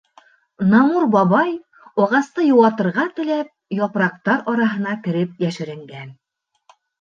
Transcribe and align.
Намур 0.69 1.03
бабай, 1.15 1.51
ағасты 2.05 2.45
йыуатырға 2.47 3.05
теләп, 3.19 3.51
япраҡтар 3.81 4.43
араһына 4.55 4.97
кереп 5.05 5.47
йәшеренгән. 5.47 6.11